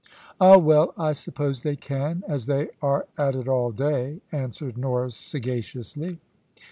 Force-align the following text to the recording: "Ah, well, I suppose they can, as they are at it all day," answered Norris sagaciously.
"Ah, 0.39 0.57
well, 0.57 0.95
I 0.97 1.13
suppose 1.13 1.61
they 1.61 1.75
can, 1.75 2.23
as 2.27 2.47
they 2.47 2.69
are 2.81 3.05
at 3.19 3.35
it 3.35 3.47
all 3.47 3.69
day," 3.71 4.19
answered 4.31 4.75
Norris 4.75 5.15
sagaciously. 5.15 6.17